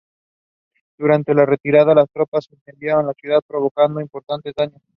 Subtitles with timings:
[0.97, 4.81] Durante la retirada, las tropas incendiaron la ciudad, provocando importantes daños.